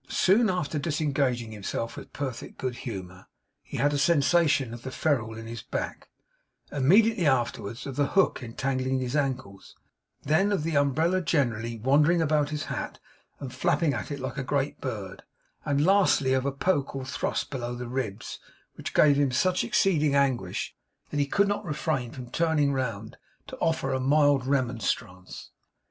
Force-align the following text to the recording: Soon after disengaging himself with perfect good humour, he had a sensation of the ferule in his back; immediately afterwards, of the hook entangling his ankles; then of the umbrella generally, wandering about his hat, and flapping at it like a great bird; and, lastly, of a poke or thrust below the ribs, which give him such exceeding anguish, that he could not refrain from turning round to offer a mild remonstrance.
Soon 0.09 0.49
after 0.49 0.79
disengaging 0.79 1.51
himself 1.51 1.95
with 1.95 2.11
perfect 2.11 2.57
good 2.57 2.75
humour, 2.77 3.27
he 3.61 3.77
had 3.77 3.93
a 3.93 3.99
sensation 3.99 4.73
of 4.73 4.81
the 4.81 4.89
ferule 4.89 5.37
in 5.37 5.45
his 5.45 5.61
back; 5.61 6.09
immediately 6.71 7.27
afterwards, 7.27 7.85
of 7.85 7.97
the 7.97 8.07
hook 8.07 8.41
entangling 8.41 8.99
his 8.99 9.15
ankles; 9.15 9.75
then 10.23 10.51
of 10.51 10.63
the 10.63 10.75
umbrella 10.75 11.21
generally, 11.21 11.77
wandering 11.77 12.19
about 12.19 12.49
his 12.49 12.63
hat, 12.63 12.99
and 13.39 13.53
flapping 13.53 13.93
at 13.93 14.09
it 14.09 14.19
like 14.19 14.39
a 14.39 14.43
great 14.43 14.81
bird; 14.81 15.21
and, 15.65 15.85
lastly, 15.85 16.33
of 16.33 16.47
a 16.47 16.51
poke 16.51 16.95
or 16.95 17.05
thrust 17.05 17.51
below 17.51 17.75
the 17.75 17.87
ribs, 17.87 18.39
which 18.73 18.95
give 18.95 19.17
him 19.17 19.31
such 19.31 19.63
exceeding 19.63 20.15
anguish, 20.15 20.75
that 21.11 21.19
he 21.19 21.27
could 21.27 21.47
not 21.47 21.63
refrain 21.63 22.11
from 22.11 22.31
turning 22.31 22.73
round 22.73 23.17
to 23.45 23.55
offer 23.59 23.93
a 23.93 23.99
mild 23.99 24.47
remonstrance. 24.47 25.51